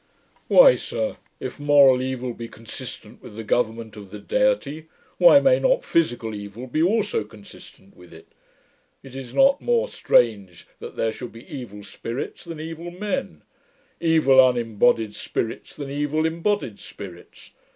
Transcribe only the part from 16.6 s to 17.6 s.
spirits.